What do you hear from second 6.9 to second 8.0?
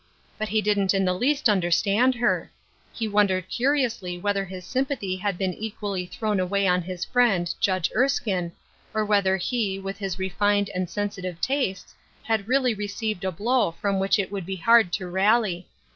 friend. Judge